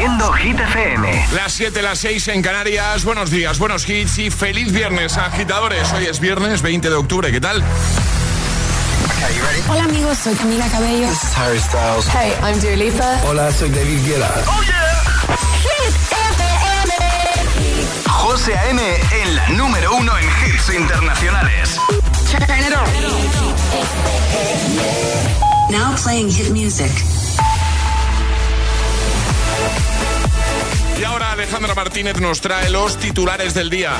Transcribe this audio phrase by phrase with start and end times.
[0.00, 1.26] haciendo Hit FM.
[1.34, 3.04] Las 7, las 6 en Canarias.
[3.04, 5.92] Buenos días, buenos hits y feliz viernes, agitadores.
[5.92, 7.30] Hoy es viernes 20 de octubre.
[7.30, 7.62] ¿Qué tal?
[9.68, 11.06] Hola amigos, soy Camila Cabello.
[11.06, 12.06] This is Harry Styles.
[12.14, 13.20] Hey, I'm Dua Lipa.
[13.28, 14.42] Hola, soy David Guetta.
[14.46, 15.02] ¡Oh, yeah!
[15.60, 15.94] Hit
[16.32, 16.94] FM.
[18.08, 18.80] José A.M.
[19.22, 21.78] en la número uno en hits internacionales.
[22.30, 22.88] Turn it on.
[25.70, 26.90] Now playing hit music.
[31.00, 33.92] Y ahora Alejandra Martínez nos trae los titulares del día.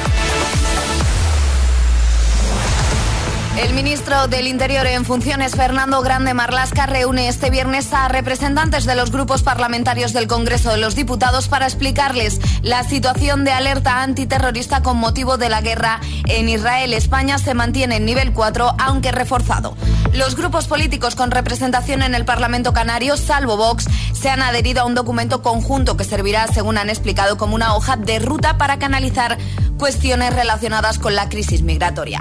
[3.58, 8.96] El ministro del Interior en funciones, Fernando Grande Marlasca, reúne este viernes a representantes de
[8.96, 14.82] los grupos parlamentarios del Congreso de los Diputados para explicarles la situación de alerta antiterrorista
[14.82, 16.92] con motivo de la guerra en Israel.
[16.92, 19.74] España se mantiene en nivel 4, aunque reforzado.
[20.12, 24.84] Los grupos políticos con representación en el Parlamento Canario, salvo Vox, se han adherido a
[24.84, 29.38] un documento conjunto que servirá, según han explicado, como una hoja de ruta para canalizar
[29.78, 32.20] cuestiones relacionadas con la crisis migratoria.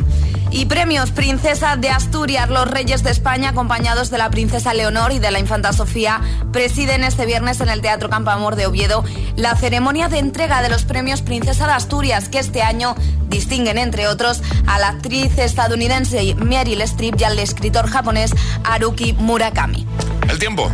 [0.51, 5.19] Y premios Princesa de Asturias, los reyes de España, acompañados de la princesa Leonor y
[5.19, 9.03] de la infanta Sofía, presiden este viernes en el Teatro Campo Amor de Oviedo
[9.35, 12.95] la ceremonia de entrega de los premios Princesa de Asturias, que este año
[13.27, 18.31] distinguen, entre otros, a la actriz estadounidense Meryl Streep y al escritor japonés
[18.63, 19.85] Haruki Murakami.
[20.29, 20.71] El tiempo.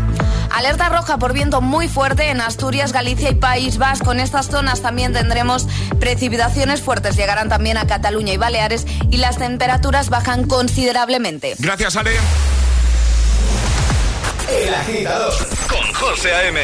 [0.51, 4.11] Alerta roja por viento muy fuerte en Asturias, Galicia y País Vasco.
[4.11, 5.67] En estas zonas también tendremos
[5.99, 7.15] precipitaciones fuertes.
[7.15, 11.55] Llegarán también a Cataluña y Baleares y las temperaturas bajan considerablemente.
[11.59, 12.11] Gracias, Ale.
[14.49, 15.33] El agitador.
[15.67, 16.61] Con José A.M.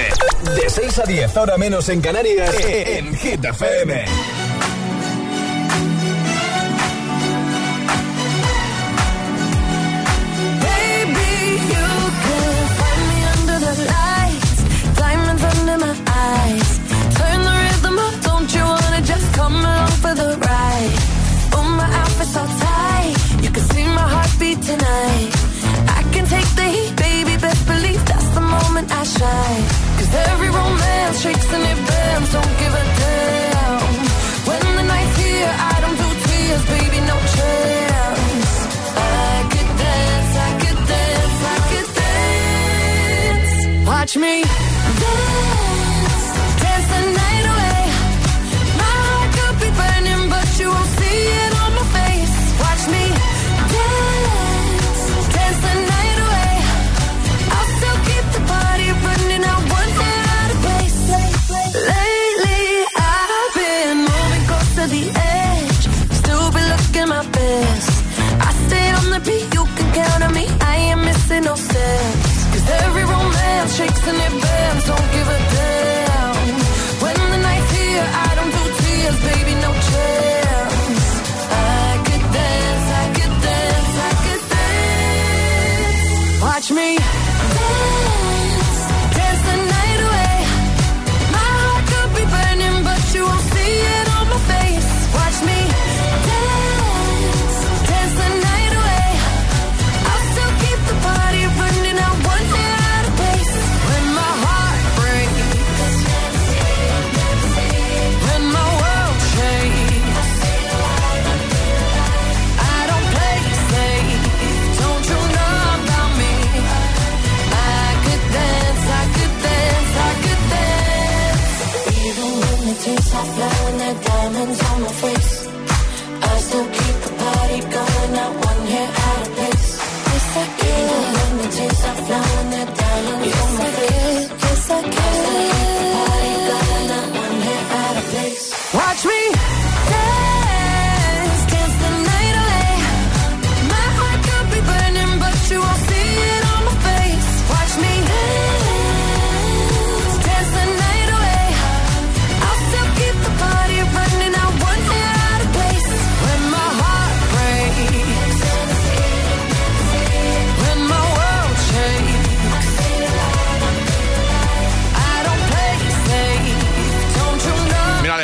[0.55, 2.55] De 6 a 10, ahora menos en Canarias.
[2.63, 4.05] En Hit FM.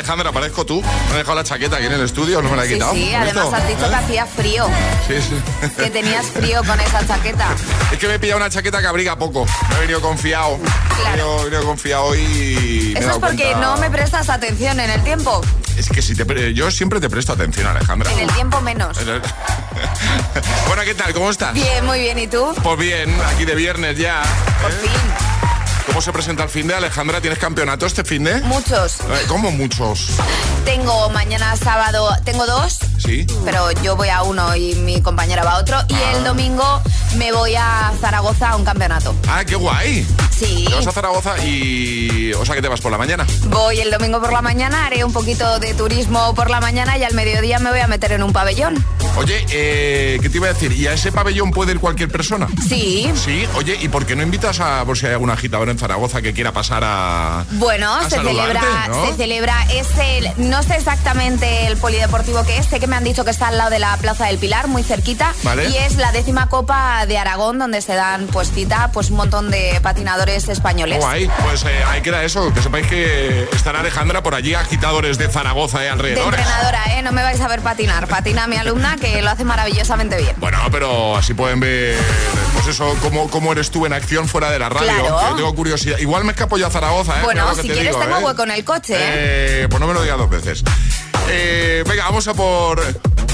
[0.08, 0.80] Alejandra, parezco tú.
[1.10, 2.94] Me he dejado la chaqueta aquí en el estudio, no me la he quitado.
[2.94, 3.88] sí, ¿Has además has dicho ¿Eh?
[3.90, 4.66] que hacía frío,
[5.06, 5.70] Sí, sí.
[5.76, 7.48] que tenías frío con esa chaqueta.
[7.92, 9.44] Es que me he pillado una chaqueta que abriga poco.
[9.68, 10.58] Me he venido confiado.
[10.98, 11.40] Claro.
[11.42, 12.92] He venido, confiado y.
[12.94, 15.42] me he Eso es porque cuenta- no me prestas atención en el tiempo.
[15.76, 18.10] Es que si te pre- yo siempre te presto atención, Alejandra.
[18.10, 18.96] En el tiempo menos.
[20.68, 21.12] bueno, ¿qué tal?
[21.12, 21.52] ¿Cómo estás?
[21.52, 22.18] Bien, muy bien.
[22.18, 22.54] ¿Y tú?
[22.62, 24.22] Pues bien, aquí de viernes ya.
[24.62, 24.74] Por ¿eh?
[24.80, 25.37] fin.
[25.88, 27.20] ¿Cómo se presenta el fin de Alejandra?
[27.20, 28.40] ¿Tienes campeonato este fin de?
[28.42, 29.00] Muchos.
[29.00, 30.10] Eh, ¿Cómo muchos?
[30.64, 33.26] Tengo mañana sábado, tengo dos, Sí.
[33.44, 35.78] pero yo voy a uno y mi compañera va a otro.
[35.88, 36.12] Y Ah.
[36.16, 36.82] el domingo
[37.16, 39.14] me voy a Zaragoza a un campeonato.
[39.28, 40.06] Ah, qué guay.
[40.38, 40.64] Sí.
[40.68, 42.32] Te vas a Zaragoza y...
[42.34, 43.26] O sea, que te vas por la mañana.
[43.46, 47.04] Voy el domingo por la mañana, haré un poquito de turismo por la mañana y
[47.04, 48.84] al mediodía me voy a meter en un pabellón.
[49.16, 50.72] Oye, eh, ¿qué te iba a decir?
[50.72, 52.46] ¿Y a ese pabellón puede ir cualquier persona?
[52.68, 53.10] Sí.
[53.16, 56.22] Sí, oye, ¿y por qué no invitas a, por si hay algún agitador en Zaragoza
[56.22, 57.44] que quiera pasar a...
[57.52, 59.06] Bueno, a se celebra, ¿no?
[59.06, 63.04] se celebra, es el, no sé exactamente el polideportivo que es, sé que me han
[63.04, 65.68] dicho que está al lado de la Plaza del Pilar, muy cerquita, Vale.
[65.68, 69.50] y es la décima Copa de Aragón, donde se dan pues cita pues un montón
[69.50, 71.04] de patinadores españoles.
[71.44, 75.80] Pues eh, ahí queda eso, que sepáis que estará Alejandra por allí, agitadores de Zaragoza
[75.80, 76.38] De alrededores.
[76.38, 77.02] entrenadora, ¿eh?
[77.02, 78.06] No me vais a ver patinar.
[78.06, 80.34] Patina mi alumna que lo hace maravillosamente bien.
[80.38, 81.96] Bueno, pero así pueden ver,
[82.54, 84.86] pues eso, cómo, cómo eres tú en acción fuera de la radio.
[84.86, 85.20] Claro.
[85.30, 85.98] Yo tengo curiosidad.
[85.98, 87.24] Igual me escapo yo a Zaragoza, ¿eh?
[87.24, 88.24] Bueno, si te quieres digo, tengo ¿eh?
[88.24, 89.62] hueco en el coche, ¿eh?
[89.62, 90.62] Eh, Pues no me lo digas dos veces.
[91.30, 92.80] Eh, venga, vamos a por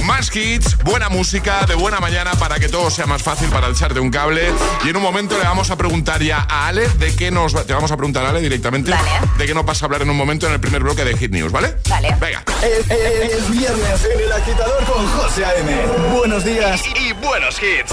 [0.05, 4.01] más hits, buena música, de buena mañana para que todo sea más fácil para echarte
[4.01, 4.53] un cable.
[4.85, 7.65] Y en un momento le vamos a preguntar ya a Ale de qué nos va-
[7.65, 9.11] te vamos a preguntar Ale directamente Vale.
[9.39, 11.31] de qué nos vas a hablar en un momento en el primer bloque de Hit
[11.33, 11.77] News, ¿vale?
[11.89, 12.17] Vale.
[12.21, 12.43] Venga.
[12.62, 15.87] Es, es- es viernes en el agitador con José A.M.
[16.17, 16.83] Buenos días.
[17.00, 17.93] Y buenos hits.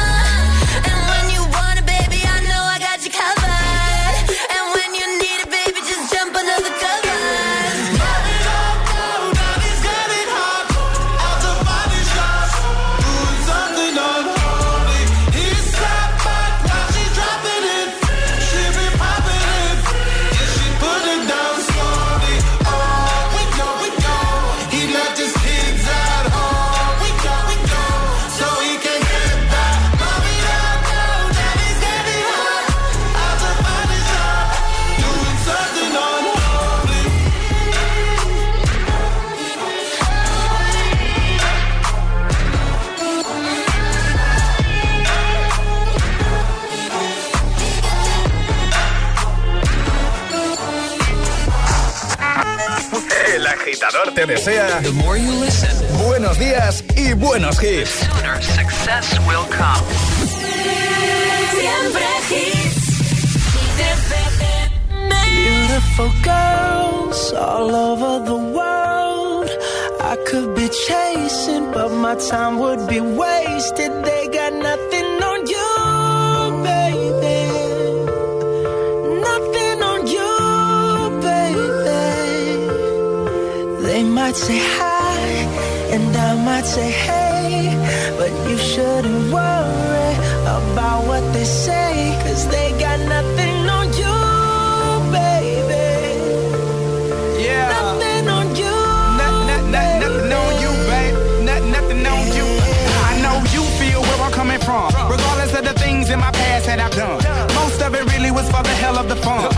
[54.15, 54.81] Te desea
[56.05, 57.91] buenos días y buenos hits.
[61.51, 62.81] Siempre hits.
[65.29, 69.49] Beautiful girls all over the world.
[70.01, 73.91] I could be chasing, but my time would be wasted.
[74.03, 74.53] They got
[84.31, 85.19] might say hi,
[85.91, 87.75] and I might say hey,
[88.17, 90.13] but you shouldn't worry
[90.47, 94.19] about what they say, cause they got nothing on you,
[95.11, 95.91] baby.
[97.43, 97.75] Yeah.
[97.75, 98.77] Nothing on you.
[99.19, 101.15] Not, not, not, nothing on you, babe.
[101.43, 102.47] Not, nothing on you.
[103.11, 104.93] I know you feel where I'm coming from.
[105.11, 107.19] Regardless of the things in my past that I've done.
[107.55, 109.50] Most of it really was for the hell of the fun.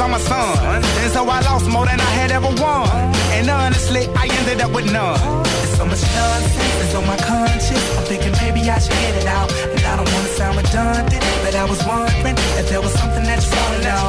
[0.00, 0.82] I'm a son.
[1.02, 2.88] And so I lost more than I had ever won.
[3.36, 5.18] And honestly, I ended up with none.
[5.44, 7.84] There's so much nonsense that's on my conscience.
[7.96, 9.50] I'm thinking maybe I should get it out.
[9.52, 13.40] And I don't wanna sound redundant, but I was wondering if there was something that
[13.44, 14.06] you wanna know.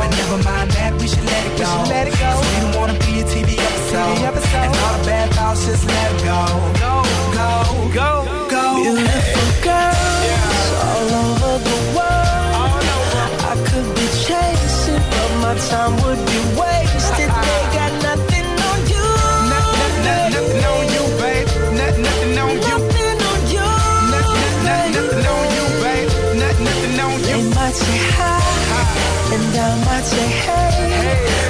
[0.00, 1.70] But never mind that, we should let it go.
[1.90, 2.30] Let it go.
[2.50, 4.16] we don't wanna be a TV episode.
[4.66, 6.40] And all the bad thoughts, just let it go.
[6.84, 6.94] Go,
[7.38, 7.50] go,
[7.98, 8.10] go,
[8.54, 8.62] go.
[8.82, 12.82] Beautiful girls all over the world.
[13.50, 14.06] I could be
[15.46, 17.30] my time would be wasted.
[17.46, 19.06] They got nothing on you.
[19.54, 21.48] Nothing on you, babe.
[21.80, 22.76] Nothing on you.
[22.82, 23.68] Nothing on you.
[24.14, 26.10] Nothing on you, babe.
[26.42, 27.26] Nothing on you.
[27.26, 27.54] They you.
[27.54, 28.42] might say hi,
[29.34, 30.74] and I might say hey,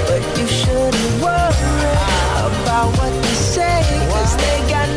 [0.08, 1.94] but you shouldn't worry
[2.48, 4.88] about what they say, 'cause they got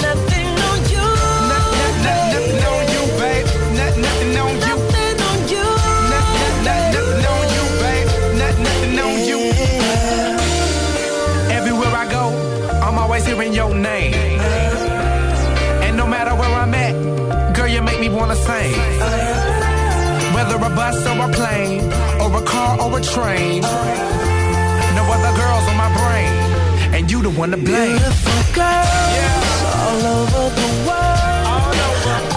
[13.60, 14.14] your name.
[15.86, 16.96] And no matter where I'm at,
[17.56, 18.74] girl, you make me wanna sing.
[20.36, 21.84] Whether a bus or a plane,
[22.22, 23.62] or a car or a train.
[24.98, 26.34] No other girls on my brain,
[26.96, 27.98] and you the one to blame.
[27.98, 31.76] Beautiful girls all over the world.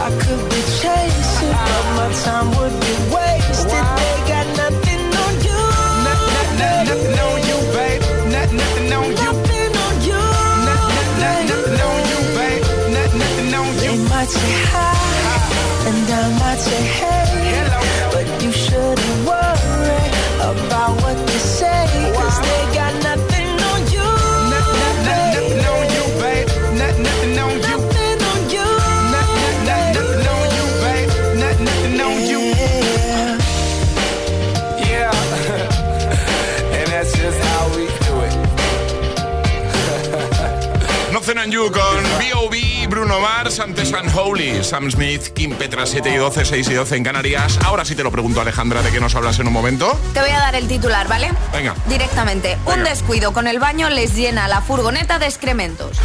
[0.07, 3.85] I could be chasing, but my time would be wasted.
[4.01, 4.47] They got
[41.63, 46.69] You con B.O.B., Bruno Mars, antes Unholy, Sam Smith, Kim Petra, 7 y 12, 6
[46.69, 47.59] y 12 en Canarias.
[47.65, 49.97] Ahora sí te lo pregunto, Alejandra, ¿de qué nos hablas en un momento?
[50.13, 51.31] Te voy a dar el titular, ¿vale?
[51.53, 51.75] Venga.
[51.87, 52.59] Directamente.
[52.67, 55.99] Un descuido con el baño les llena la furgoneta de excrementos.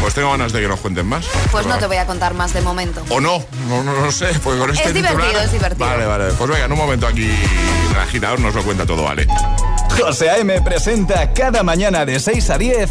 [0.00, 1.26] Pues tengo ganas de que nos cuenten más.
[1.52, 3.02] Pues no te voy a contar más de momento.
[3.10, 5.86] O no, no, no, no sé, pues con este Es divertido, titular- es divertido.
[5.86, 7.28] Vale, vale, pues venga, en un momento aquí
[7.92, 9.26] el agitador nos lo cuenta todo, ¿vale?
[10.00, 10.60] José A.M.
[10.62, 12.90] presenta cada mañana de 6 a 10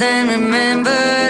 [0.00, 1.29] then remember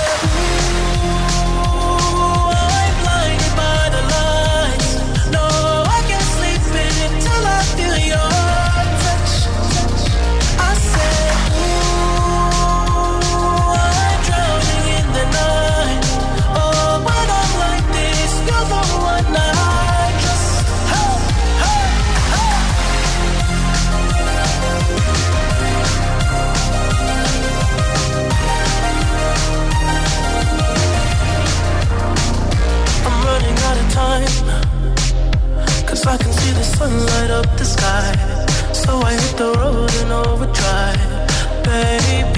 [39.41, 42.30] the road and overdrive, baby.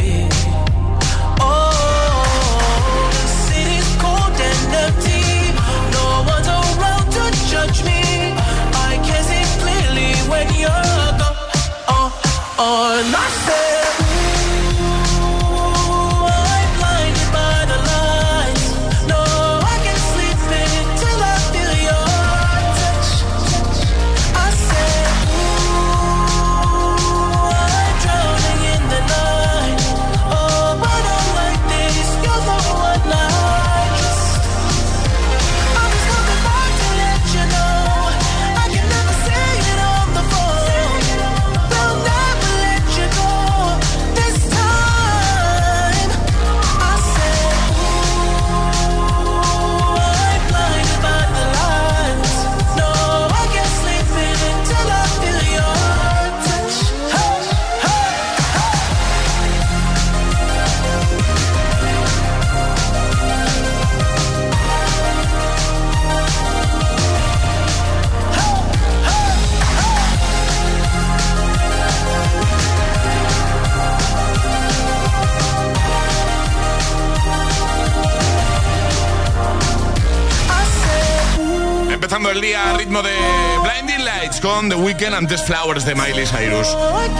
[85.11, 86.77] Antes Flowers de Miley Cyrus.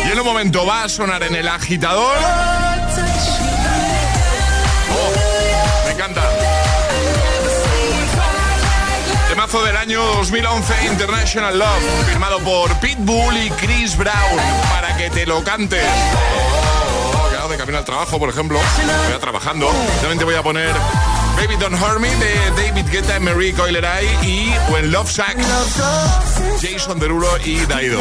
[0.08, 2.15] Y en un momento va a sonar en el agitador.
[4.89, 6.22] Oh, me encanta.
[9.28, 14.13] Temazo del año 2011 International Love, firmado por Pitbull y Chris Brown,
[14.69, 15.84] para que te lo cantes.
[15.84, 18.60] Oh, claro, de camino al trabajo, por ejemplo,
[19.08, 19.67] voy a trabajando.
[20.00, 20.74] También te voy a poner
[21.45, 25.38] Baby Don't Hurt Me de David Guetta, Marie Coileray y When Love Sack,
[26.62, 27.99] Jason Derulo y Daido.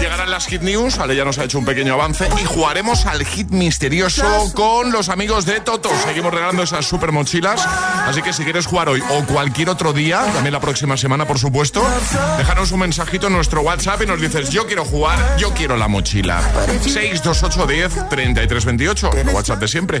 [0.00, 3.26] Llegarán las Hit News, Ale ya nos ha hecho un pequeño avance y jugaremos al
[3.26, 5.90] hit misterioso con los amigos de Toto.
[6.06, 7.66] Seguimos regalando esas super mochilas,
[8.06, 11.38] así que si quieres jugar hoy o cualquier otro día, también la próxima semana por
[11.38, 11.86] supuesto,
[12.38, 15.88] déjanos un mensajito en nuestro WhatsApp y nos dices yo quiero jugar, yo quiero la
[15.88, 16.40] mochila.
[16.80, 20.00] 628 10 33 28, el WhatsApp de siempre.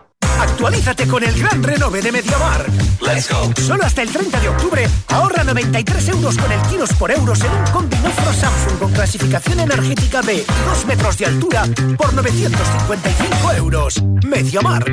[0.41, 2.65] Actualízate con el gran renove de Mediamar.
[3.01, 3.51] Let's go.
[3.61, 7.51] Solo hasta el 30 de octubre ahorra 93 euros con el kilos por euros en
[7.51, 11.63] un combinofro Samsung con clasificación energética B y 2 metros de altura
[11.95, 14.01] por 955 euros.
[14.25, 14.83] Mediamar.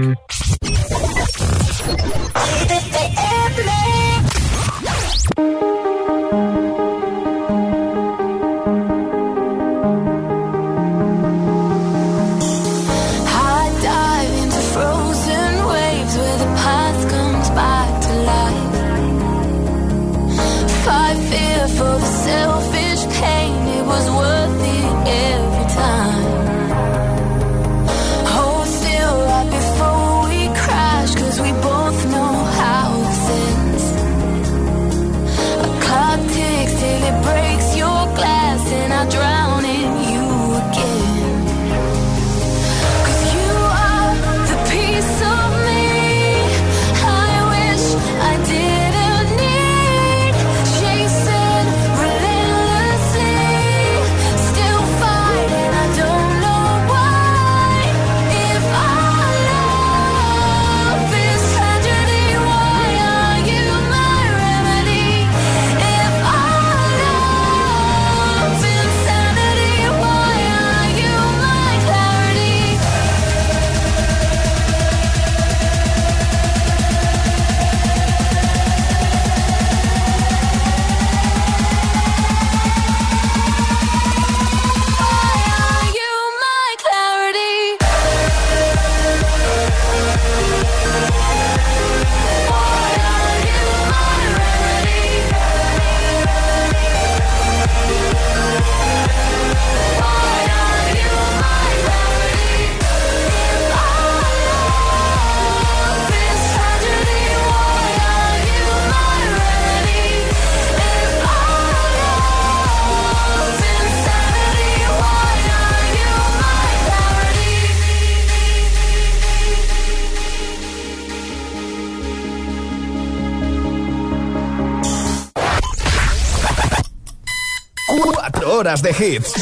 [127.89, 129.33] Cuatro horas de hits.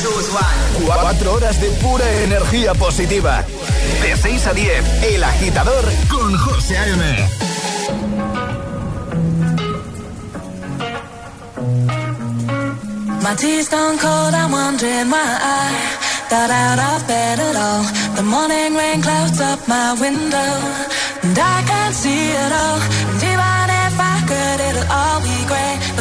[0.84, 3.44] Cuatro horas de pura energía positiva.
[4.00, 7.28] De 6 a 10, El Agitador con José A.M.
[13.20, 17.82] My tea's gone cold, I'm wondering why I got out of bed at all.
[18.14, 20.52] The morning rain clouds up my window,
[21.24, 22.76] and I can't see it all.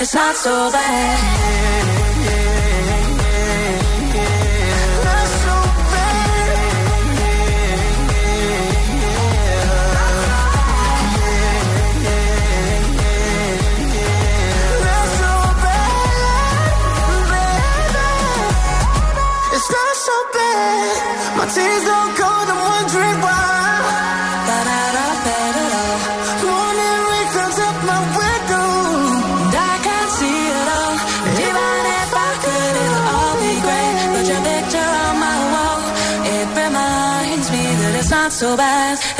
[0.00, 2.17] It's not so bad.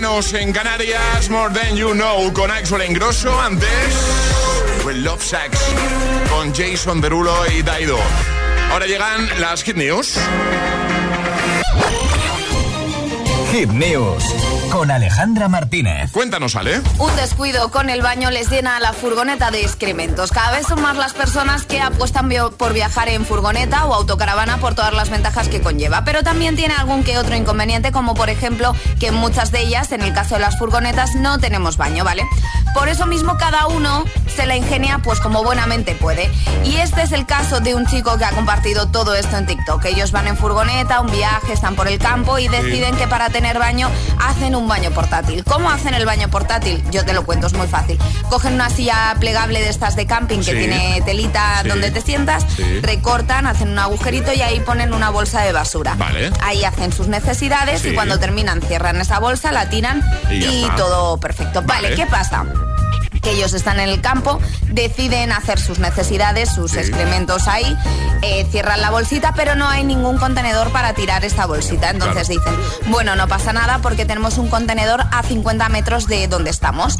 [0.00, 1.28] menos en Canarias.
[1.28, 3.38] More Than You Know con Axel Engrosso.
[3.38, 3.68] Antes,
[4.82, 5.58] Will Love Sax
[6.30, 7.98] con Jason Derulo y Daido.
[8.70, 10.18] Ahora llegan las Hit News.
[13.52, 16.12] Hit News con Alejandra Martínez.
[16.12, 16.80] Cuéntanos, Ale.
[16.98, 20.30] Un descuido con el baño les llena la furgoneta de excrementos.
[20.30, 24.74] Cada vez son más las personas que apuestan por viajar en furgoneta o autocaravana por
[24.74, 26.04] todas las ventajas que conlleva.
[26.04, 29.90] Pero también tiene algún que otro inconveniente, como por ejemplo que en muchas de ellas,
[29.92, 32.24] en el caso de las furgonetas, no tenemos baño, ¿vale?
[32.74, 34.04] Por eso mismo cada uno
[34.34, 36.30] se la ingenia pues como buenamente puede.
[36.64, 39.84] Y este es el caso de un chico que ha compartido todo esto en TikTok.
[39.86, 43.58] Ellos van en furgoneta, un viaje, están por el campo y deciden que para tener
[43.58, 45.44] baño hacen un baño portátil.
[45.44, 46.82] ¿Cómo hacen el baño portátil?
[46.90, 47.98] Yo te lo cuento, es muy fácil.
[48.28, 50.52] Cogen una silla plegable de estas de camping que Sí.
[50.52, 51.68] tiene telita Sí.
[51.68, 52.80] donde te sientas, Sí.
[52.80, 55.94] recortan, hacen un agujerito y ahí ponen una bolsa de basura.
[55.96, 56.30] Vale.
[56.42, 61.62] Ahí hacen sus necesidades y cuando terminan cierran esa bolsa, la tiran Y todo perfecto.
[61.62, 61.96] Vale, Vale.
[61.96, 62.44] ¿qué pasa?
[63.22, 67.76] Que ellos están en el campo, deciden hacer sus necesidades, sus excrementos ahí,
[68.22, 71.90] eh, cierran la bolsita, pero no hay ningún contenedor para tirar esta bolsita.
[71.90, 72.54] Entonces dicen,
[72.86, 76.96] bueno, no pasa nada porque tenemos un contenedor a 50 metros de donde estamos.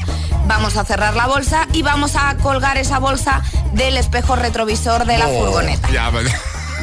[0.47, 5.19] Vamos a cerrar la bolsa y vamos a colgar esa bolsa del espejo retrovisor de
[5.19, 5.89] la Oh, furgoneta.
[5.91, 6.31] Ya, vale.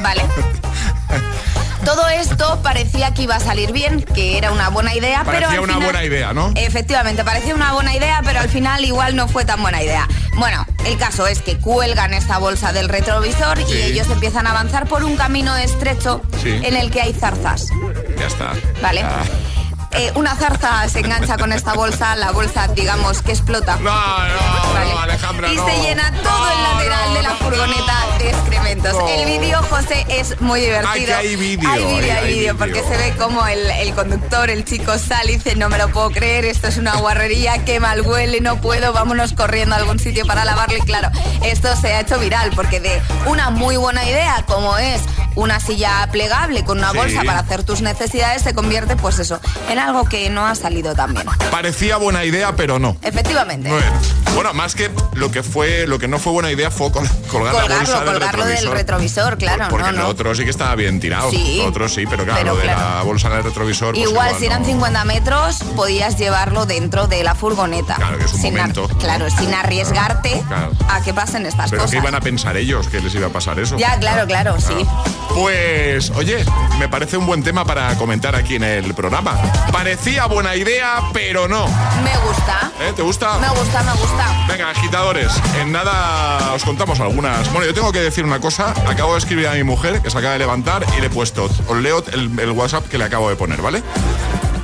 [0.01, 0.21] ¿Vale?
[1.87, 5.59] Todo esto parecía que iba a salir bien, que era una buena idea, pero Parecía
[5.59, 6.51] al una final- buena idea, ¿no?
[6.55, 10.05] Efectivamente, parecía una buena idea, pero al final igual no fue tan buena idea.
[10.35, 13.71] Bueno, el caso es que cuelgan esta bolsa del retrovisor Sí.
[13.73, 16.59] y ellos empiezan a avanzar por un camino estrecho Sí.
[16.61, 17.69] en el que hay zarzas.
[18.19, 18.51] Ya está.
[18.81, 18.99] Vale.
[18.99, 19.23] Ya.
[19.91, 23.77] Eh, una zarza se engancha con esta bolsa, la bolsa digamos que explota.
[23.77, 25.65] No, no, no, Alejandra, y no.
[25.65, 28.95] se llena todo el lateral de la furgoneta de excrementos.
[29.09, 31.15] El vídeo, José, es muy divertido.
[31.15, 32.57] Hay vídeo, Hay vídeo, hay- hay hay vídeo, vídeo.
[32.57, 35.87] porque se ve como el, el conductor, el chico sale y dice, no me lo
[35.89, 39.99] puedo creer, esto es una guarrería, qué mal huele, no puedo, vámonos corriendo a algún
[39.99, 40.77] sitio para lavarlo.
[40.77, 41.09] Y claro,
[41.43, 45.01] esto se ha hecho viral, porque de una muy buena idea, como es
[45.35, 46.97] una silla plegable con una Sí.
[46.97, 50.93] bolsa para hacer tus necesidades, se convierte, pues eso, en algo que no ha salido
[50.95, 51.25] tan bien.
[51.51, 52.97] Parecía buena idea, pero no.
[53.01, 53.69] Efectivamente.
[53.69, 53.85] Bueno,
[54.35, 57.53] bueno, más que lo que fue, lo que no fue buena idea fue col- colgar
[57.53, 58.77] la bolsa Colgarlo, del colgarlo del retrovisor.
[58.77, 60.07] retrovisor, claro, Porque no, el no.
[60.07, 61.31] otro sí que estaba bien tirado.
[61.31, 61.61] Sí.
[61.65, 63.95] Otro sí, pero claro, Pero lo de la bolsa del retrovisor.
[63.95, 64.67] pues Igual, si eran no.
[64.67, 67.95] 50 metros, podías llevarlo dentro de la furgoneta.
[67.95, 68.87] Claro, que es un sin momento.
[68.99, 70.71] claro, sin arriesgarte Claro.
[70.89, 71.91] a que pasen estas Pero cosas.
[71.91, 73.77] ¿qué iban a pensar ellos que les iba a pasar eso?
[73.77, 74.75] Ya, claro, claro, sí.
[75.33, 76.43] Pues, oye,
[76.79, 79.35] me parece un buen tema para comentar aquí en el programa.
[79.71, 81.67] Parecía buena idea, pero no.
[82.03, 82.71] Me gusta.
[82.79, 82.93] ¿Eh?
[82.95, 83.37] ¿Te gusta?
[83.37, 84.45] Me gusta, me gusta.
[84.47, 87.51] Venga, agitadores, en nada os contamos algunas.
[87.51, 88.73] Bueno, yo tengo que decir una cosa.
[88.87, 91.49] Acabo de escribir a mi mujer, que se acaba de levantar, y le he puesto,
[91.67, 93.83] os leo el, el WhatsApp que le acabo de poner, ¿vale?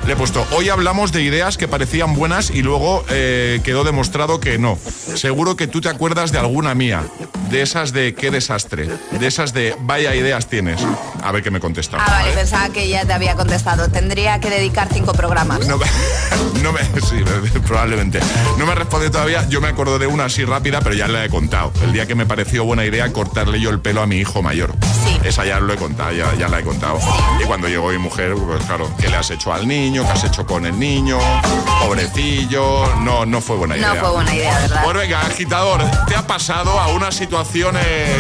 [0.06, 4.42] Le he puesto, hoy hablamos de ideas que parecían buenas y luego eh, quedó demostrado
[4.42, 4.78] que no.
[5.16, 7.04] Seguro que tú te acuerdas de alguna mía,
[7.50, 10.82] de esas de qué desastre, de esas de vaya ideas tienes.
[11.24, 11.98] A ver qué me contesta.
[12.02, 13.88] Ah, vale, pensaba que ya te había contestado.
[13.90, 15.66] Tendría que dedicar cinco programas.
[15.70, 15.86] No, me-
[16.62, 17.24] no me, sí,
[17.66, 18.20] probablemente.
[18.58, 19.48] No me responde todavía.
[19.48, 21.72] Yo me acuerdo de una así rápida, pero ya la he contado.
[21.82, 24.74] El día que me pareció buena idea cortarle yo el pelo a mi hijo mayor.
[25.06, 25.18] Sí.
[25.24, 27.00] Esa ya lo he contado, ya, ya la he contado.
[27.42, 29.93] Y cuando llegó mi mujer, pues claro, ¿qué le has hecho al niño?
[30.02, 31.20] ¿Qué has hecho con el niño?
[31.86, 32.96] Pobrecillo.
[33.02, 33.94] No, no fue buena idea.
[33.94, 34.82] No fue buena idea, ¿verdad?
[34.84, 38.16] Pues venga, agitador, ¿te ha pasado a una situación eh,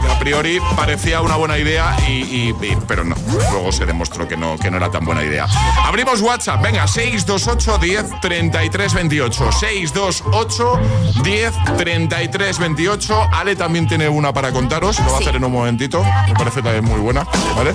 [0.00, 3.14] que a priori parecía una buena idea y, y- y- pero no,
[3.52, 5.46] luego se demostró que no, que no era tan buena idea.
[5.84, 9.52] Abrimos WhatsApp, venga, 628 10 33 28.
[9.52, 10.80] 628
[11.22, 13.28] 10 33 28.
[13.32, 16.62] Ale también tiene una para contaros, lo va a hacer en un momentito, me parece
[16.62, 17.74] también muy buena, ¿vale?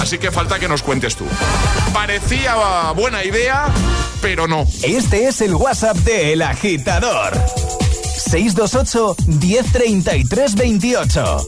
[0.00, 1.26] Así que falta que nos cuentes tú.
[1.92, 2.54] Parecía
[2.94, 3.66] buena idea,
[4.20, 4.66] pero no.
[4.82, 7.32] Este es el WhatsApp de El Agitador.
[8.28, 11.46] 628 1033 28.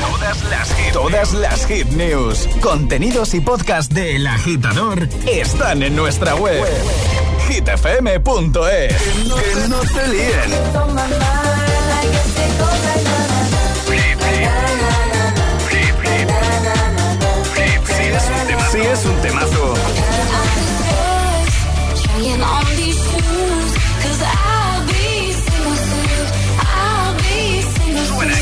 [0.00, 5.96] Todas las hit, todas las hit news, contenidos y podcast de El Agitador están en
[5.96, 6.62] nuestra web.
[7.48, 8.22] hitfm.es.
[8.22, 10.50] Que no te líen.
[17.90, 18.70] Si es un temazo.
[18.70, 19.74] Si es un temazo.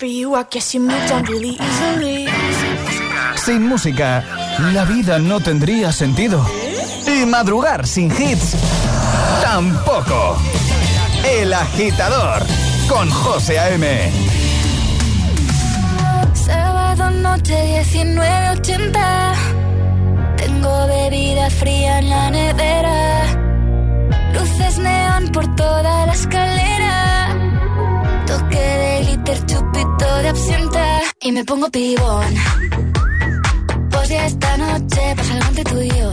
[0.00, 2.26] for you, I guess you moved on really easily.
[3.36, 4.24] Sin música,
[4.72, 6.42] la vida no tendría sentido.
[7.06, 8.56] Y madrugar sin hits,
[9.42, 10.38] tampoco.
[11.22, 12.42] El agitador,
[12.88, 14.10] con José A.M.
[16.32, 19.34] Sábado noche 19.80
[20.38, 23.26] Tengo bebida fría en la nevera
[24.32, 26.69] Luces neón por toda la escalera
[29.30, 32.34] glitter, chupito de absenta Y me pongo pibón.
[33.90, 36.12] Pues ya esta noche pasa algo entre tú y yo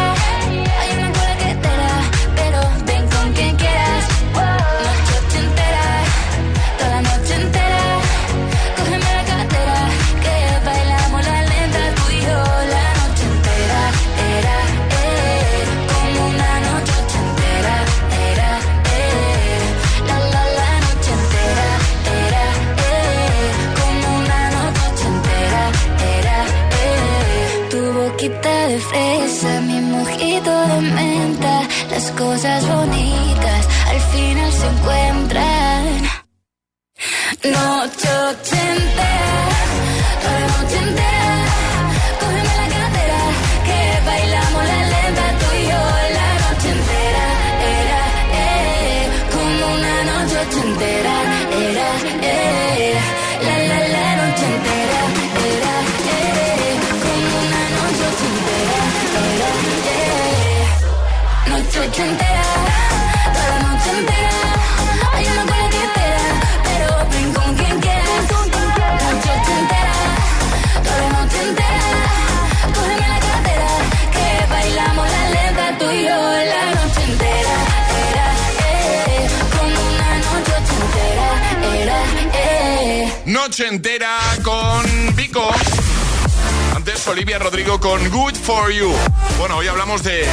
[87.07, 88.93] Olivia Rodrigo con Good for You.
[89.39, 90.25] Bueno, hoy hablamos de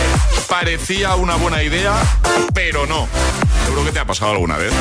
[0.48, 1.94] parecía una buena idea,
[2.52, 3.08] pero no.
[3.64, 4.72] Seguro que te ha pasado alguna vez.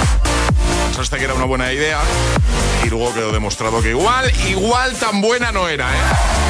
[0.85, 1.99] Pensaste que era una buena idea
[2.83, 5.99] y luego quedó demostrado que igual, igual tan buena no era, ¿eh?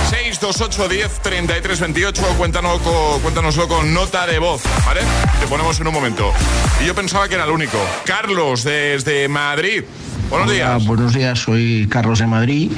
[0.10, 2.82] 628 10 33 28, cuéntanos,
[3.22, 5.02] cuéntanoslo con nota de voz, ¿vale?
[5.40, 6.34] Te ponemos en un momento.
[6.82, 7.78] Y yo pensaba que era el único.
[8.06, 9.84] Carlos, desde Madrid.
[10.30, 10.86] Buenos Hola, días.
[10.86, 12.72] buenos días, soy Carlos de Madrid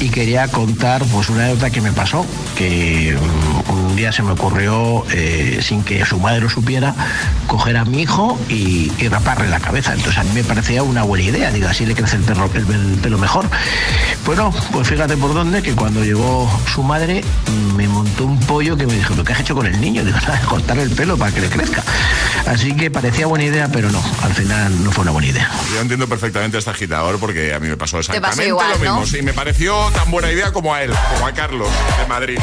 [0.00, 2.26] y quería contar pues una anécdota que me pasó,
[2.56, 6.94] que mm, un día se me ocurrió, eh, sin que su madre lo supiera,
[7.46, 9.94] coger a mi hijo y, y raparle la cabeza.
[9.94, 12.70] Entonces a mí me parecía una buena idea, digo, así le crece el, perro- el-
[12.74, 13.48] el pelo mejor.
[14.26, 18.76] Bueno, pues fíjate por dónde, que cuando llegó su madre mm, me montó un pollo
[18.76, 20.04] que me dijo, ¿lo que has hecho con el niño?
[20.04, 21.82] Digo, nada, cortarle el pelo para que le crezca.
[22.46, 25.50] Así que parecía buena idea, pero no, al final no fue una buena idea.
[25.74, 29.00] Yo entiendo perfectamente a este agitador porque a mí me pasó exactamente igual, lo mismo.
[29.00, 29.06] ¿no?
[29.06, 31.68] Sí, me pareció tan buena idea como a él, como a Carlos
[32.00, 32.38] de Madrid.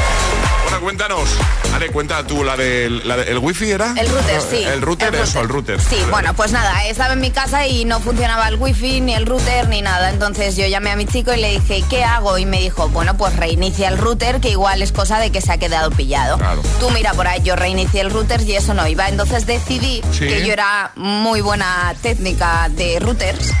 [0.64, 1.28] Bueno, cuéntanos.
[1.74, 3.94] Ale, cuenta tú la del la de- el wifi era.
[3.96, 4.64] El router, sí.
[4.64, 5.80] El router, El eso, el router.
[5.80, 9.26] Sí, bueno, pues nada, estaba en mi casa y no funcionaba el wifi, ni el
[9.26, 10.10] router, ni nada.
[10.10, 12.38] Entonces yo llamé a mi chico y le dije, ¿qué hago?
[12.38, 15.52] Y me dijo, bueno, pues reinicia el router, que igual es cosa de que se
[15.52, 16.38] ha quedado pillado.
[16.80, 19.08] Tú mira por ahí, yo reinicié el router y eso no iba.
[19.08, 20.26] Entonces decidí Sí.
[20.26, 23.52] que yo era muy buena técnica de routers.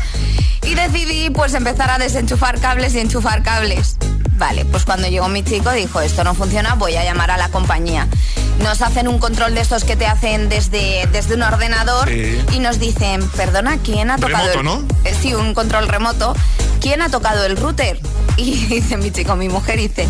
[0.68, 3.96] Y decidí pues empezar a desenchufar cables y enchufar cables.
[4.36, 7.48] Vale, pues cuando llegó mi chico dijo, esto no funciona, voy a llamar a la
[7.48, 8.06] compañía.
[8.62, 12.38] Nos hacen un control de estos que te hacen desde, desde un ordenador Sí.
[12.52, 14.64] y nos dicen, perdona, ¿quién ha tocado Remoto, el...
[14.64, 14.94] ¿no?
[15.04, 16.34] Eh, sí, un control remoto.
[16.80, 17.98] ¿Quién ha tocado el router?
[18.36, 20.06] Y dice mi chico, mi mujer dice,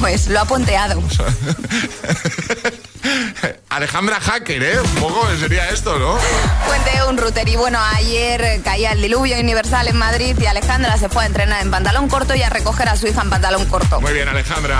[0.00, 1.02] pues lo ha ponteado.
[3.68, 4.80] Alejandra Hacker, ¿eh?
[4.80, 6.18] Un poco sería esto, ¿no?
[6.66, 11.08] Puente un router y bueno, ayer caía el diluvio universal en Madrid y Alejandra se
[11.08, 14.00] fue a entrenar en pantalón corto y a recoger a su hija en pantalón corto.
[14.00, 14.78] Muy bien, Alejandra.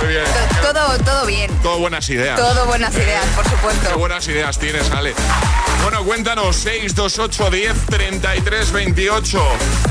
[0.00, 0.24] Muy bien.
[0.62, 1.50] Todo, todo bien.
[1.62, 2.38] Todo buenas ideas.
[2.38, 3.88] Todo buenas ideas, por supuesto.
[3.88, 5.14] Qué buenas ideas tienes, Ale.
[5.82, 9.42] Bueno, cuéntanos, 628 10 33 28.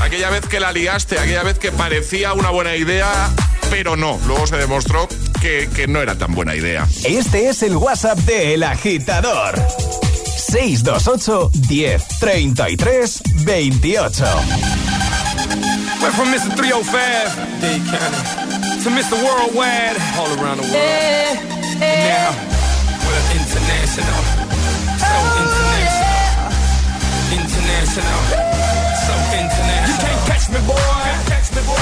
[0.02, 3.30] Aquella vez que la liaste, aquella vez que parecía una buena idea,
[3.70, 4.20] pero no.
[4.26, 5.08] Luego se demostró
[5.44, 6.88] que, que no era tan buena idea.
[7.04, 9.56] Este es el WhatsApp de El Agitador.
[10.38, 14.26] 628 10 33 28.
[16.02, 16.56] Went from Mr.
[16.56, 19.22] 305, Dade County, to Mr.
[19.22, 21.38] Worldwide, all around the world.
[21.84, 22.32] And now,
[23.04, 24.24] we're international.
[24.96, 25.12] So
[25.44, 26.24] international.
[27.36, 28.20] International.
[28.96, 29.92] So international.
[29.92, 31.23] You can't catch me, boy.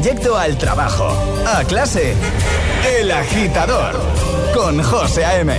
[0.00, 1.08] Trayecto al trabajo,
[1.46, 2.14] a clase,
[2.98, 3.94] El Agitador,
[4.54, 5.52] con José A.M.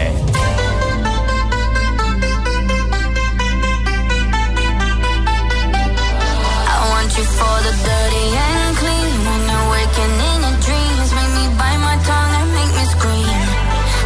[7.21, 9.19] For the dirty and clean.
[9.27, 13.41] When you're waking in your dreams, make me bite my tongue and make me scream.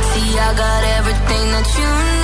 [0.10, 2.15] See, I got everything that you need.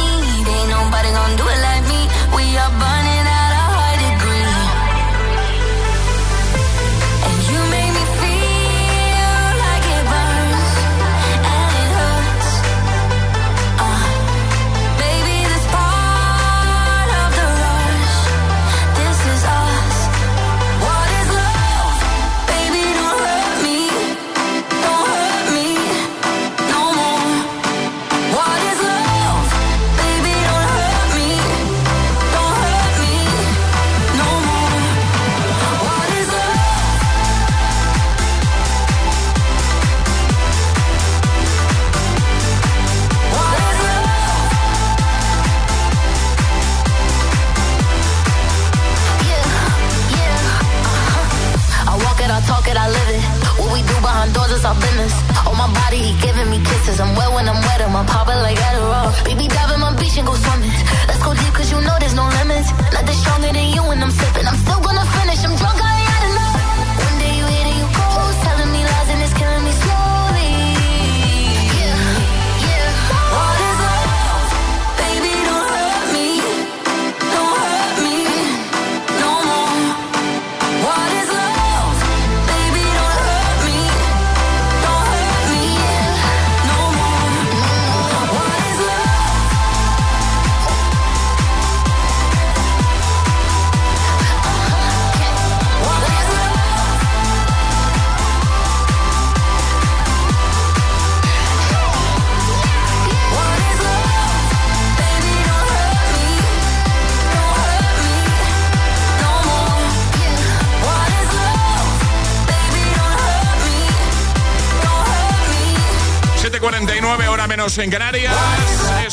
[117.72, 118.41] Menos en Canarias.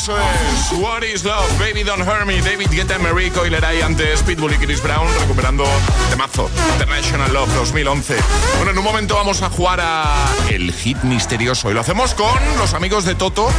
[0.01, 4.23] Eso es What is Love, Baby Don't Hurt Me, David Guetta, Merico y Leray antes
[4.23, 5.65] Pitbull y Chris Brown recuperando
[6.09, 8.15] temazo International Love 2011.
[8.55, 10.05] Bueno, en un momento vamos a jugar a
[10.49, 13.51] el hit misterioso y lo hacemos con los amigos de Toto.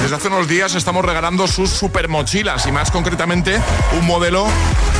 [0.00, 3.60] Desde hace unos días estamos regalando sus super mochilas y más concretamente
[3.98, 4.46] un modelo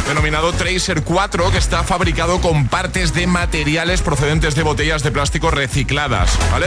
[0.09, 5.53] denominado Tracer 4 que está fabricado con partes de materiales procedentes de botellas de plástico
[5.53, 6.67] recicladas, ¿vale?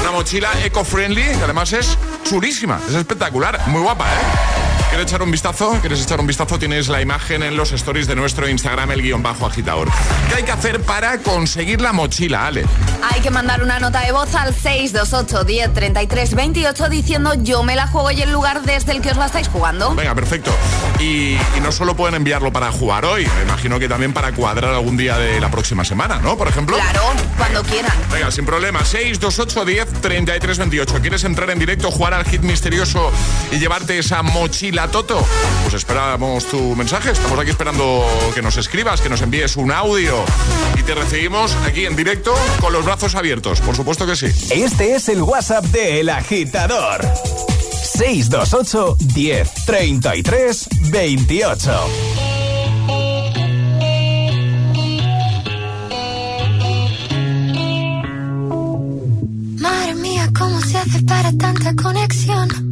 [0.00, 4.61] Una mochila eco-friendly que además es chulísima, es espectacular, muy guapa, ¿eh?
[4.92, 5.78] ¿Quieres echar un vistazo?
[5.80, 6.58] ¿Quieres echar un vistazo?
[6.58, 9.88] Tienes la imagen en los stories de nuestro Instagram, el guion bajo agitador.
[10.28, 12.66] ¿Qué hay que hacer para conseguir la mochila, Ale?
[13.10, 17.74] Hay que mandar una nota de voz al 628 10 33 28 diciendo yo me
[17.74, 19.94] la juego y el lugar desde el que os la estáis jugando.
[19.94, 20.54] Venga, perfecto.
[21.00, 24.74] Y, y no solo pueden enviarlo para jugar hoy, me imagino que también para cuadrar
[24.74, 26.36] algún día de la próxima semana, ¿no?
[26.36, 26.76] Por ejemplo.
[26.76, 27.04] Claro,
[27.38, 27.96] cuando quieran.
[28.12, 28.84] Venga, sin problema.
[28.84, 31.00] 628 10 33 28.
[31.00, 33.10] ¿Quieres entrar en directo, jugar al hit misterioso
[33.50, 35.24] y llevarte esa mochila Toto?
[35.62, 37.10] Pues esperamos tu mensaje.
[37.10, 38.04] Estamos aquí esperando
[38.34, 40.24] que nos escribas, que nos envíes un audio
[40.78, 43.60] y te recibimos aquí en directo con los brazos abiertos.
[43.60, 44.26] Por supuesto que sí.
[44.50, 47.00] Este es el WhatsApp de El Agitador.
[47.94, 51.88] 628 10 33 28.
[59.58, 62.71] Madre mía, ¿cómo se hace para tanta conexión?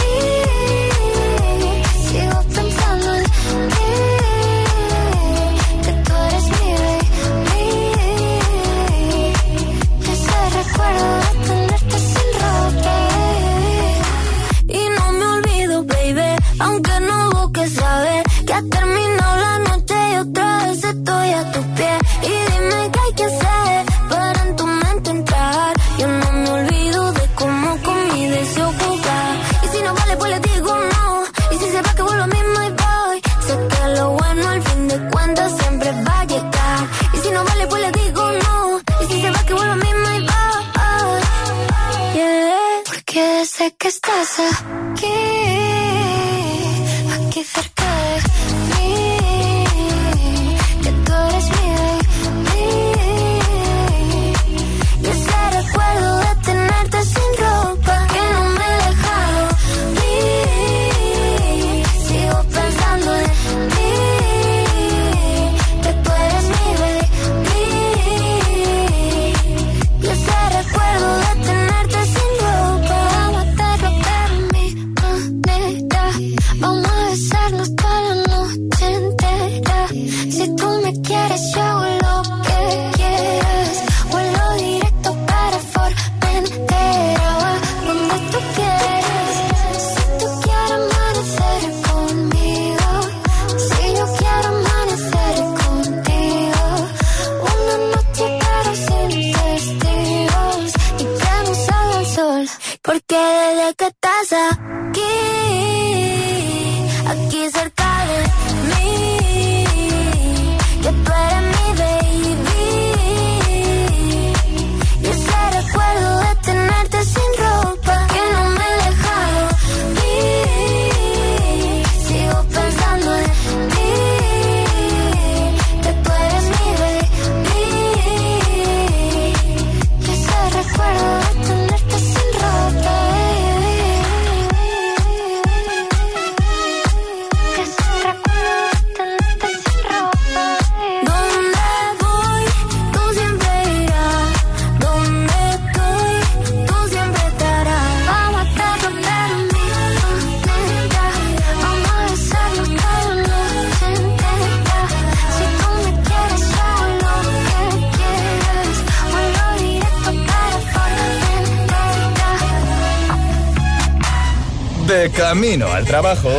[165.31, 166.29] camino al trabajo.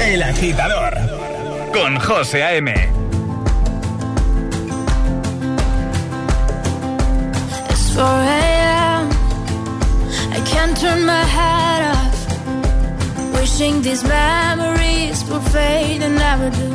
[0.00, 0.94] El agitador
[1.72, 2.72] con José A.M.
[7.70, 9.10] It's 4 a.m.
[10.32, 12.18] I can't turn my head off.
[13.38, 16.68] Wishing these memories would fade and never do.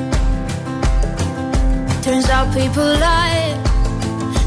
[2.02, 3.58] Turns out people lie.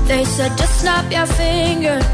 [0.07, 2.14] They said just snap your fingers.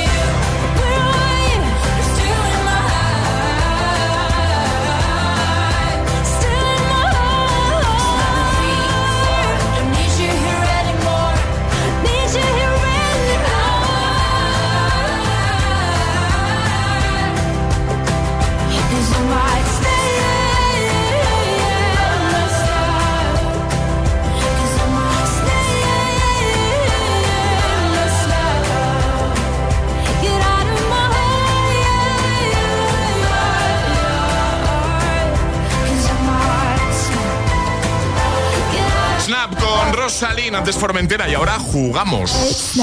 [39.93, 42.73] Rosalín, antes Formentera y ahora jugamos.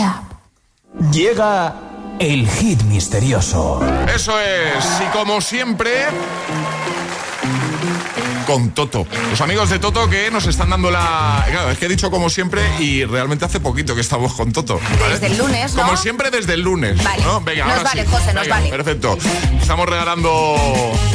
[1.13, 1.75] Llega
[2.19, 3.81] el hit misterioso.
[4.15, 6.07] Eso es, y como siempre,
[8.47, 9.07] con Toto.
[9.31, 11.45] Los amigos de Toto que nos están dando la...
[11.51, 14.81] Claro, es que he dicho como siempre y realmente hace poquito que estamos con Toto.
[15.01, 15.19] ¿vale?
[15.19, 15.83] Desde el lunes, ¿no?
[15.83, 17.03] Como siempre desde el lunes.
[17.05, 17.23] Vale.
[17.25, 17.43] ¿no?
[17.43, 18.11] Venga, Nos ahora vale, sí.
[18.11, 18.71] José, nos Venga, vale.
[18.71, 19.19] Perfecto.
[19.61, 20.57] Estamos regalando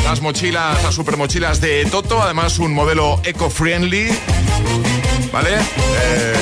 [0.03, 4.09] las mochilas, las super mochilas de Toto, además un modelo eco-friendly.
[5.33, 5.49] ¿Vale?
[5.55, 6.33] Eh,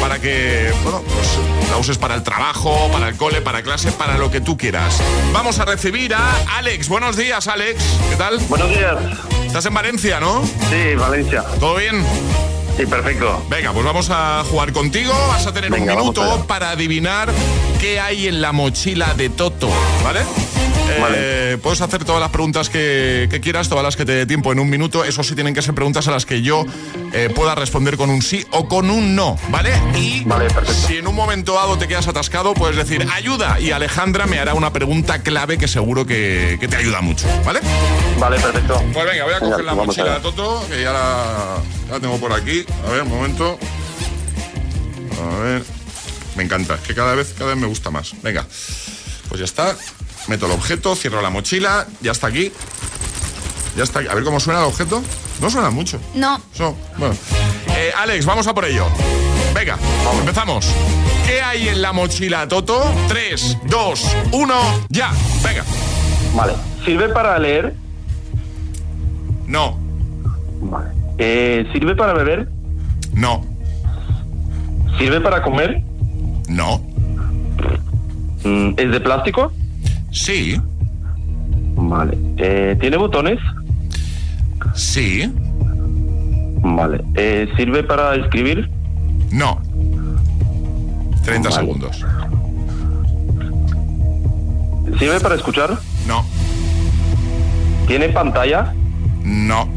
[0.00, 1.38] para que, bueno, pues
[1.68, 4.98] la uses para el trabajo, para el cole, para clase, para lo que tú quieras.
[5.34, 6.88] Vamos a recibir a Alex.
[6.88, 7.84] Buenos días, Alex.
[8.08, 8.38] ¿Qué tal?
[8.48, 8.96] Buenos días.
[9.44, 10.42] Estás en Valencia, ¿no?
[10.70, 11.42] Sí, Valencia.
[11.60, 12.02] ¿Todo bien?
[12.78, 13.44] Sí, perfecto.
[13.50, 15.12] Venga, pues vamos a jugar contigo.
[15.28, 17.28] Vas a tener Venga, un minuto para adivinar
[17.78, 19.68] qué hay en la mochila de Toto,
[20.02, 20.20] ¿vale?
[21.14, 24.52] Eh, puedes hacer todas las preguntas que, que quieras, todas las que te dé tiempo
[24.52, 25.04] en un minuto.
[25.04, 26.64] Eso sí tienen que ser preguntas a las que yo
[27.12, 29.70] eh, pueda responder con un sí o con un no, ¿vale?
[29.96, 30.24] Y
[30.86, 34.54] si en un momento dado te quedas atascado, puedes decir ayuda y Alejandra me hará
[34.54, 37.60] una pregunta clave que seguro que, que te ayuda mucho, ¿vale?
[38.18, 38.82] Vale, perfecto.
[38.92, 42.18] Pues venga, voy a coger la mochila de Toto, que ya la, ya la tengo
[42.18, 42.64] por aquí.
[42.86, 43.58] A ver, un momento.
[45.20, 45.62] A ver.
[46.36, 48.12] Me encanta, es que cada vez, cada vez me gusta más.
[48.22, 48.46] Venga,
[49.28, 49.76] pues ya está.
[50.30, 52.52] Meto el objeto, cierro la mochila, ya está aquí.
[53.76, 54.08] Ya está aquí.
[54.08, 55.02] A ver cómo suena el objeto.
[55.40, 56.00] No suena mucho.
[56.14, 56.40] No.
[56.52, 57.16] So, bueno.
[57.76, 58.86] Eh, Alex, vamos a por ello.
[59.52, 59.76] Venga,
[60.20, 60.72] empezamos.
[61.26, 62.94] ¿Qué hay en la mochila, Toto?
[63.08, 64.54] 3, 2, 1,
[64.90, 65.10] ya.
[65.42, 65.64] Venga.
[66.36, 66.52] Vale.
[66.84, 67.74] ¿Sirve para leer?
[69.48, 69.80] No.
[70.60, 70.90] Vale.
[71.18, 72.48] Eh, ¿Sirve para beber?
[73.14, 73.44] No.
[74.96, 75.82] ¿Sirve para comer?
[76.46, 76.78] No.
[78.44, 79.52] Mm, ¿Es de plástico?
[80.10, 80.60] Sí.
[81.76, 82.16] Vale.
[82.36, 83.38] Eh, ¿Tiene botones?
[84.74, 85.30] Sí.
[86.62, 87.04] Vale.
[87.14, 88.68] Eh, ¿Sirve para escribir?
[89.32, 89.60] No.
[91.24, 91.60] 30 Vale.
[91.60, 92.04] segundos.
[94.98, 95.78] ¿Sirve para escuchar?
[96.06, 96.24] No.
[97.86, 98.74] ¿Tiene pantalla?
[99.24, 99.68] No.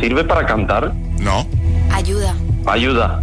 [0.00, 0.92] ¿Sirve para cantar?
[1.20, 1.46] No.
[1.92, 2.34] Ayuda.
[2.66, 3.20] Ayuda.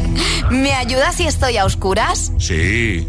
[0.50, 2.32] ¿Me ayuda si estoy a oscuras?
[2.38, 3.06] Sí.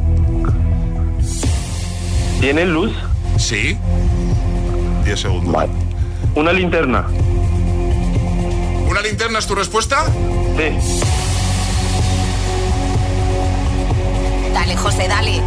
[2.43, 2.91] ¿Tiene luz?
[3.37, 3.77] Sí.
[5.05, 5.63] 10 segundos.
[6.35, 7.07] ¿Una linterna?
[8.85, 10.03] ¿Una linterna es tu respuesta?
[10.57, 10.77] Sí.
[14.53, 15.41] Dale, José, dale.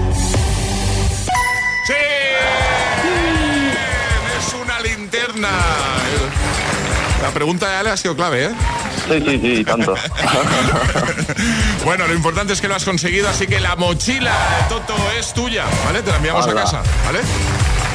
[1.84, 1.92] ¡Sí!
[4.38, 5.50] Es una linterna.
[7.20, 8.50] La pregunta de Ale ha sido clave, ¿eh?
[9.08, 9.94] Sí, sí, sí, tanto.
[11.84, 15.32] bueno, lo importante es que lo has conseguido, así que la mochila de Toto es
[15.32, 16.02] tuya, ¿vale?
[16.02, 17.20] Te la enviamos a casa, ¿vale?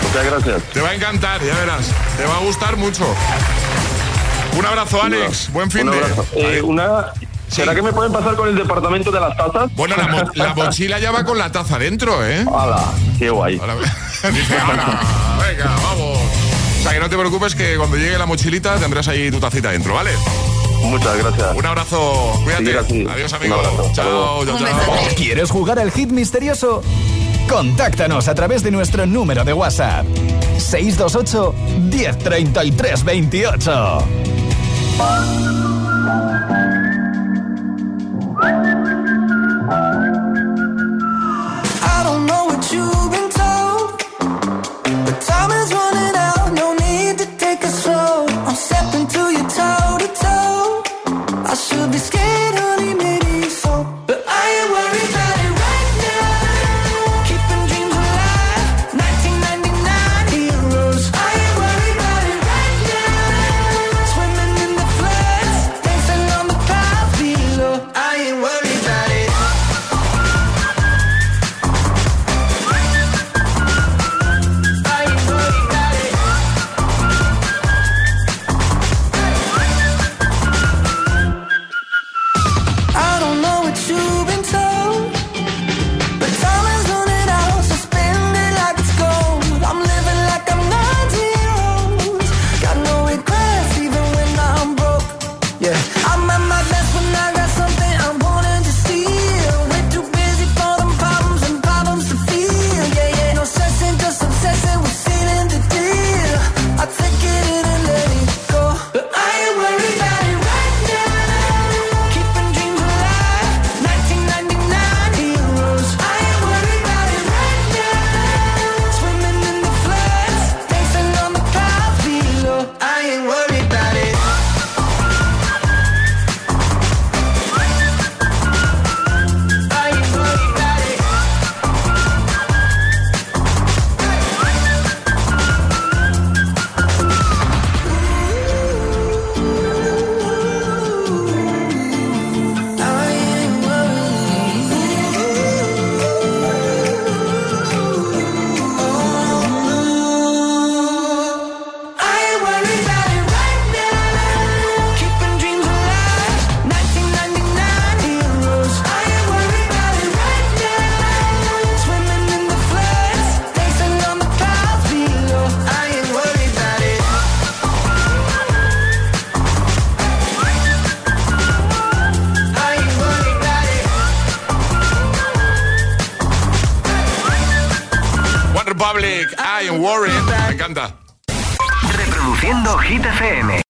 [0.04, 0.64] Muchas gracias.
[0.74, 1.86] Te va a encantar, ya verás.
[2.18, 3.06] Te va a gustar mucho.
[4.58, 5.52] Un abrazo, Alex.
[5.52, 6.58] Buen fin Un de.
[6.58, 7.08] Eh, una...
[7.50, 9.70] ¿Será que me pueden pasar con el departamento de las tazas?
[9.76, 12.46] Bueno, la, mo- la mochila ya va con la taza dentro, ¿eh?
[12.48, 12.82] ¡Hala!
[13.20, 13.56] ¡Qué guay!
[14.32, 15.00] Dice, "Hala,
[15.46, 16.18] venga, vamos.
[16.80, 19.70] O sea, que no te preocupes que cuando llegue la mochilita tendrás ahí tu tacita
[19.72, 20.12] dentro, ¿vale?
[20.84, 21.56] Muchas gracias.
[21.56, 22.78] Un abrazo, cuídate.
[23.10, 23.62] Adiós, Un amigo.
[23.94, 25.16] Chao, chao, chao.
[25.16, 26.82] ¿Quieres jugar al hit misterioso?
[27.50, 30.06] Contáctanos a través de nuestro número de WhatsApp.
[30.58, 31.54] 628
[31.90, 34.08] 1033 28.